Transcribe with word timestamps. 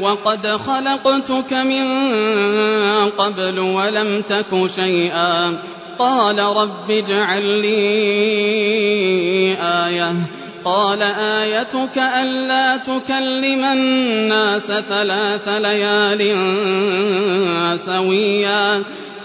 وقد 0.00 0.46
خلقتك 0.46 1.52
من 1.52 1.86
قبل 3.10 3.58
ولم 3.58 4.22
تك 4.22 4.66
شيئا 4.66 5.58
قال 5.98 6.38
رب 6.38 6.90
اجعل 6.90 7.44
لي 7.62 7.76
آية 9.58 10.16
قال 10.64 11.02
آيتك 11.02 11.98
ألا 11.98 12.76
تكلم 12.76 13.64
الناس 13.64 14.66
ثلاث 14.66 15.48
ليال 15.48 16.20
سويا 17.80 18.82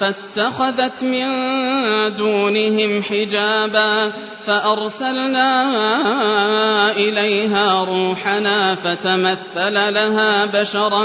فاتخذت 0.00 1.02
من 1.02 1.26
دونهم 2.16 3.02
حجابا 3.02 4.12
فأرسلنا 4.46 5.50
إليها 6.90 7.84
روحنا 7.84 8.74
فتمثل 8.74 9.74
لها 9.94 10.46
بشرا 10.46 11.04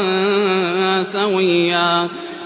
سويا 1.03 2.09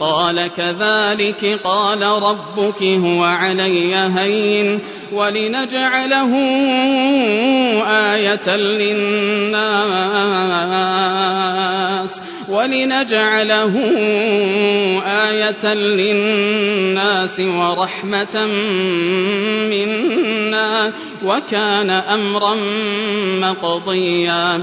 قال 0.00 0.50
كذلك 0.56 1.60
قال 1.64 2.02
ربك 2.02 2.82
هو 2.82 3.24
علي 3.24 3.96
هين 3.96 4.80
ولنجعله 5.12 6.34
آية 8.12 8.56
للناس 8.56 9.68
ولنجعله 12.48 13.74
آية 15.06 15.74
للناس 15.74 17.40
ورحمة 17.40 18.46
منا 19.70 20.92
وكان 21.24 21.90
أمرا 21.90 22.56
مقضيا 23.40 24.62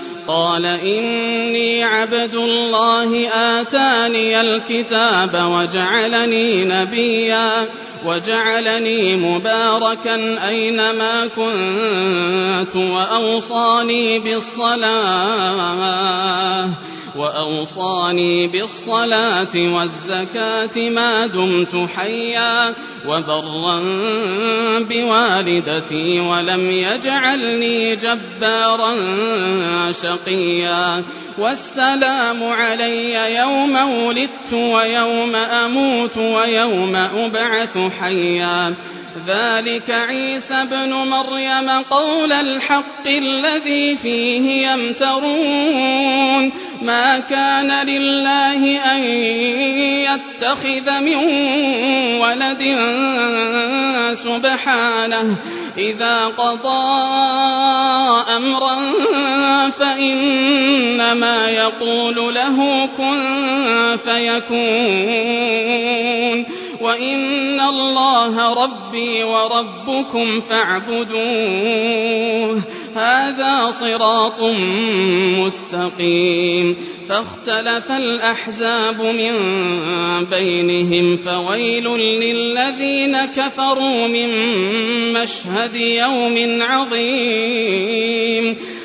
قال 0.27 0.65
إني 0.65 1.83
عبد 1.83 2.35
الله 2.35 3.29
آتاني 3.29 4.41
الكتاب 4.41 5.33
وجعلني 5.33 6.65
نبيا 6.65 7.69
وجعلني 8.05 9.15
مباركا 9.15 10.47
أينما 10.47 11.27
كنت 11.27 12.75
وأوصاني 12.75 14.19
بالصلاة. 14.19 15.51
وأوصاني 17.15 18.47
بالصلاة 18.47 19.55
والزكاة 19.55 20.89
ما 20.89 21.27
دمت 21.27 21.89
حيا 21.95 22.73
وبرا 23.07 23.79
بوالدتي 24.79 26.19
ولم 26.19 26.71
يجعلني 26.71 27.95
جبارا 27.95 28.91
شقيا 29.91 31.03
والسلام 31.37 32.43
علي 32.43 33.35
يوم 33.35 33.75
ولدت 33.75 34.53
ويوم 34.53 35.35
أموت 35.35 36.17
ويوم 36.17 36.95
أبعث 36.95 37.77
حيا 37.99 38.75
ذلك 39.27 39.89
عيسى 39.89 40.53
ابن 40.53 40.93
مريم 40.93 41.69
قول 41.89 42.31
الحق 42.31 43.07
الذي 43.07 43.95
فيه 43.95 44.67
يمترون 44.67 46.51
ما 46.81 47.19
كان 47.19 47.87
لله 47.87 48.93
أن 48.93 48.99
يتخذ 50.07 50.99
من 50.99 51.15
ولد 52.21 52.61
سبحانه 54.13 55.35
إذا 55.77 56.25
قضى 56.25 57.01
أمرا 58.37 58.79
فإنما 59.69 61.47
يقول 61.47 62.33
له 62.35 62.85
كن 62.97 63.97
فيكون 63.97 65.41
وإن 66.81 67.59
الله 67.59 68.53
ربي 68.63 69.23
وربكم 69.23 70.41
فاعبدوه 70.41 71.81
هذا 72.95 73.71
صراط 73.71 74.41
مستقيم 75.39 76.77
فاختلف 77.09 77.91
الأحزاب 77.91 79.01
من 79.01 79.33
بينهم 80.25 81.17
فويل 81.17 81.87
للذين 81.97 83.25
كفروا 83.25 84.07
من 84.07 84.29
مشهد 85.13 85.75
يوم 85.75 86.61
عظيم 86.61 88.57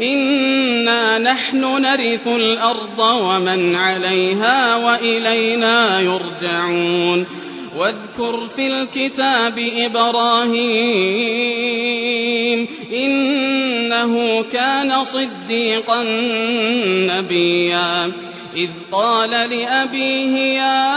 إنا 0.00 1.18
نحن 1.18 1.60
نرث 1.82 2.26
الأرض 2.26 2.98
ومن 2.98 3.76
عليها 3.76 4.76
وإلينا 4.76 6.00
يرجعون 6.00 7.26
واذكر 7.76 8.46
في 8.56 8.66
الكتاب 8.66 9.58
إبراهيم 9.58 10.66
إنه 12.92 14.42
كان 14.52 15.04
صديقا 15.04 16.04
نبيا 17.12 18.12
إذ 18.56 18.70
قال 18.92 19.30
لأبيه 19.30 20.36
يا 20.36 20.96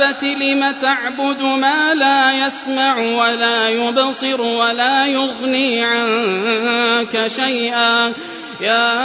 أبت 0.00 0.24
لم 0.24 0.70
تعبد 0.70 1.42
ما 1.42 1.94
لا 1.94 2.46
يسمع 2.46 2.98
ولا 2.98 3.68
يبصر 3.68 4.40
ولا 4.40 5.06
يغني 5.06 5.84
عنك 5.84 7.26
شيئا 7.26 8.12
يا 8.60 8.96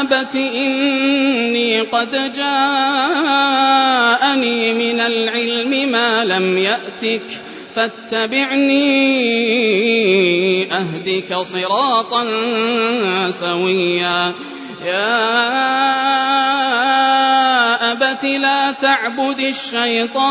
أبت 0.00 0.36
إني 0.36 1.80
قد 1.80 2.32
جاءني 2.32 3.14
من 4.74 5.00
العلم 5.00 5.92
ما 5.92 6.24
لم 6.24 6.58
يأتك 6.58 7.40
فاتبعني 7.74 8.84
أهدك 10.72 11.38
صراطا 11.42 12.24
سويا 13.30 14.32
يا 14.84 15.83
لا 18.26 18.72
تعبد 18.72 19.40
الشيطان. 19.40 20.24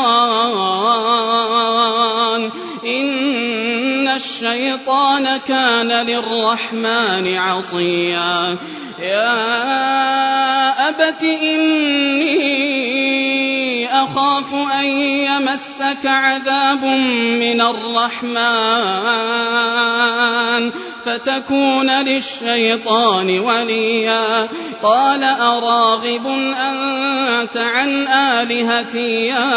إن 2.85 4.07
الشيطان 4.07 5.37
كان 5.37 5.87
للرحمن 5.87 7.35
عصيا. 7.35 8.57
يا 8.99 10.89
أبت 10.89 11.23
إني 11.23 12.53
أخاف 14.03 14.53
أن 14.53 14.85
يمسك 15.01 16.05
عذاب 16.05 16.83
من 17.39 17.61
الرحمن. 17.61 18.53
فتكون 21.05 21.89
للشيطان 21.89 23.39
وليا. 23.39 24.47
قال 24.83 25.23
أراغب 25.23 26.27
أنت 26.57 27.57
عن 27.57 28.07
آلهتي 28.07 29.25
يا 29.25 29.55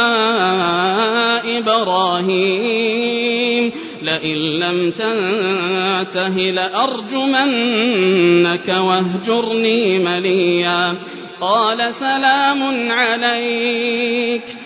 إبراهيم؟ 1.59 3.73
لئن 4.03 4.37
لم 4.37 4.91
تنته 4.91 6.29
لأرجمنك 6.29 8.69
واهجرني 8.69 9.99
مليا. 9.99 10.97
قال 11.41 11.95
سلام 11.95 12.93
عليك. 12.93 14.66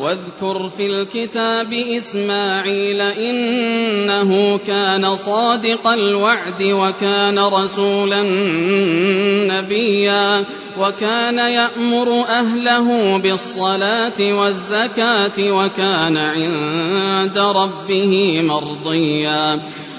واذكر 0.00 0.68
في 0.76 0.86
الكتاب 0.86 1.72
إسماعيل 1.72 3.00
إنه 3.00 4.58
كان 4.58 5.16
صادق 5.16 5.86
الوعد 5.86 6.62
وكان 6.62 7.38
رسولا 7.38 8.22
نبيا 9.52 10.44
وكان 10.78 11.38
يأمر 11.38 12.24
أهله 12.28 13.18
بالصلاة 13.18 14.20
والزكاة 14.20 15.38
وكان 15.38 16.16
عند 16.16 17.38
ربه 17.38 18.42
مرضيا 18.42 19.60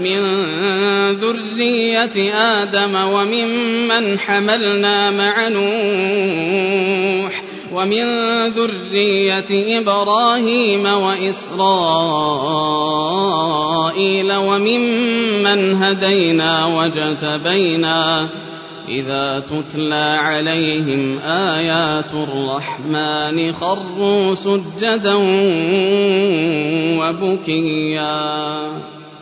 من 0.00 0.20
ذرية 1.12 2.34
آدم 2.34 2.94
وممن 2.94 4.18
حملنا 4.18 5.10
مع 5.10 5.48
نوح 5.48 7.42
ومن 7.72 8.04
ذرية 8.48 9.78
إبراهيم 9.80 10.84
وإسرائيل 10.86 11.52
وممن 14.32 15.82
هدينا 15.82 16.66
وجتبينا 16.66 18.28
إذا 18.88 19.40
تتلى 19.40 20.16
عليهم 20.20 21.18
آيات 21.18 22.14
الرحمن 22.14 23.52
خروا 23.52 24.34
سجدا 24.34 25.14
وبكيا 26.98 28.18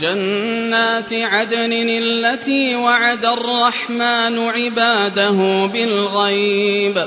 جنات 0.00 1.12
عدن 1.12 1.72
التي 1.72 2.76
وعد 2.76 3.24
الرحمن 3.24 4.38
عباده 4.38 5.66
بالغيب 5.66 7.06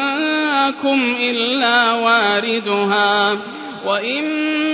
منكم 0.65 1.15
إلا 1.19 1.91
واردها 1.91 3.37
وإن 3.85 4.23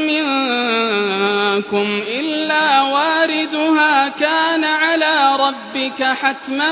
منكم 0.07 2.01
إلا 2.19 2.81
واردها 2.81 4.09
كان 4.09 4.63
على 4.63 5.37
ربك 5.39 6.03
حتما 6.03 6.71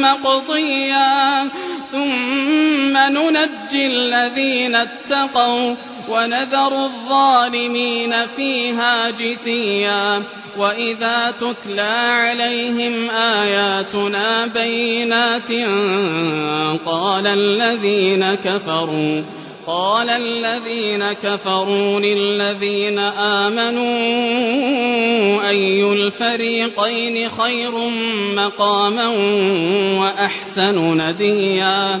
مقضيا 0.00 1.50
ثم 1.92 2.96
ننجي 2.96 3.86
الذين 3.86 4.76
اتقوا 4.76 5.74
ونذر 6.08 6.84
الظالمين 6.84 8.26
فيها 8.36 9.10
جثيا. 9.10 10.22
وإذا 10.58 11.34
تتلى 11.40 11.96
عليهم 12.10 13.10
آياتنا 13.10 14.46
بينات 14.46 15.50
قال 16.86 17.26
الذين 17.26 18.34
كفروا 18.34 19.22
قال 19.66 20.10
الذين 20.10 21.12
كفروا 21.12 22.00
للذين 22.00 22.98
آمنوا 22.98 23.88
أي 25.48 25.92
الفريقين 25.92 27.30
خير 27.30 27.72
مقاما 28.34 29.08
وأحسن 30.00 31.00
نديا؟ 31.00 32.00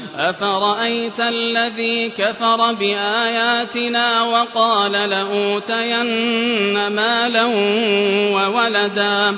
أفرأيت 0.15 1.19
الذي 1.19 2.09
كفر 2.09 2.73
بآياتنا 2.73 4.23
وقال 4.23 4.91
لأوتين 4.91 6.05
مالا 6.87 7.45
وولدا 8.35 9.37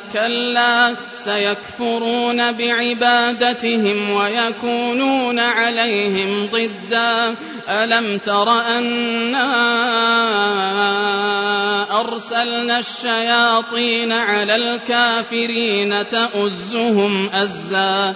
كلا 0.13 0.95
سيكفرون 1.17 2.51
بعبادتهم 2.51 4.09
ويكونون 4.09 5.39
عليهم 5.39 6.49
ضدا. 6.51 7.35
ألم 7.69 8.17
تر 8.17 8.51
أنا 8.51 9.51
أرسلنا 11.99 12.79
الشياطين 12.79 14.11
على 14.11 14.55
الكافرين 14.55 16.07
تؤزهم 16.07 17.29
أزا؟ 17.33 18.15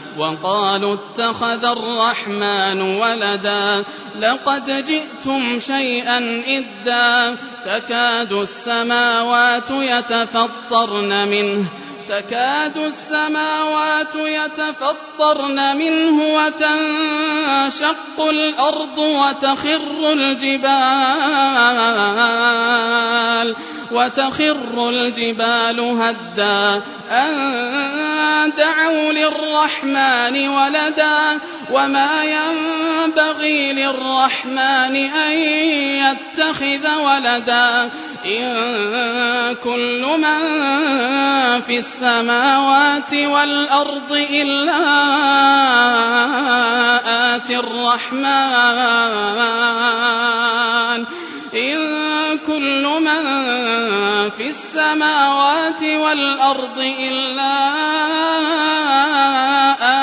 وقالوا 0.17 0.93
اتخذ 0.93 1.65
الرحمن 1.65 2.81
ولدا 2.81 3.83
لقد 4.19 4.85
جئتم 4.85 5.59
شيئا 5.59 6.43
إدا 6.47 7.37
تكاد 7.65 8.33
السماوات 8.33 9.69
يتفطرن 9.69 11.27
منه 11.27 11.65
تكاد 12.09 12.77
السماوات 12.77 14.15
يتفطرن 14.15 15.77
منه 15.77 16.23
وتنشق 16.33 18.19
الأرض 18.29 18.97
وتخر 18.97 20.13
الجبال 20.13 20.71
وتخر 23.91 24.89
الجبال 24.89 25.79
هدا. 25.79 26.81
أن 27.11 28.51
دعوا 28.57 29.11
للرحمن 29.13 30.49
ولدا 30.49 31.39
وما 31.71 32.23
ينبغي 32.23 33.73
للرحمن 33.73 34.95
أن 34.95 35.31
يتخذ 35.31 36.95
ولدا. 36.95 37.89
إن 38.25 39.55
كل 39.63 40.05
من 40.17 40.41
في 41.61 41.77
السماوات 41.77 43.13
والأرض 43.13 44.11
إلا 44.11 44.81
آتي 47.35 47.59
الرحمن. 47.59 49.30
في 54.37 54.47
السماوات 54.47 55.83
والأرض 55.83 56.79
إلا 56.99 57.71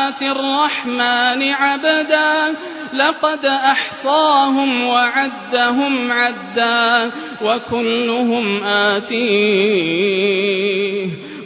آتي 0.08 0.30
الرحمن 0.30 1.52
عبدا. 1.52 2.54
لقد 2.94 3.44
أحصاهم 3.44 4.86
وعدهم 4.86 6.12
عدا 6.12 7.10
وكلهم 7.44 8.64
آتيه 8.64 10.18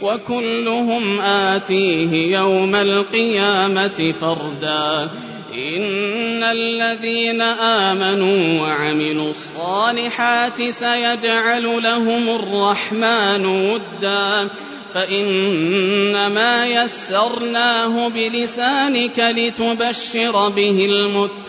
وكلهم 0.01 1.21
آتيه 1.21 2.37
يوم 2.37 2.75
القيامة 2.75 4.13
فردا. 4.21 5.09
إن 5.53 6.43
الذين 6.43 7.41
آمنوا 7.41 8.61
وعملوا 8.61 9.31
الصالحات 9.31 10.69
سيجعل 10.69 11.83
لهم 11.83 12.29
الرحمن 12.29 13.45
ودا 13.45 14.49
فإنما 14.93 16.67
يسرناه 16.67 18.09
بلسانك 18.09 19.19
لتبشر 19.19 20.49
به 20.49 20.85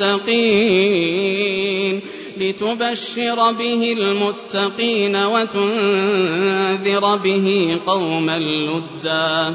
المتقين 0.01 2.01
لتبشر 2.41 3.53
به 3.53 3.97
المتقين 3.99 5.17
وتنذر 5.17 7.17
به 7.17 7.79
قوما 7.87 8.39
لدا 8.39 9.55